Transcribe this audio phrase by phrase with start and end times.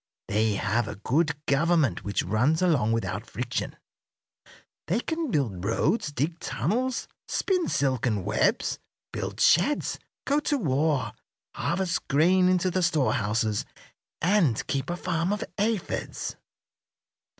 [0.29, 3.75] They have a good government which runs along without friction.
[4.87, 8.79] They can build roads, dig tunnels, spin silken webs,
[9.13, 11.13] build sheds, go to war,
[11.53, 13.63] harvest grain into the storehouses,
[14.23, 16.35] and keep a farm of aphids."